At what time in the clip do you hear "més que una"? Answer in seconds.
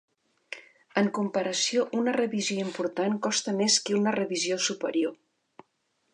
3.61-4.19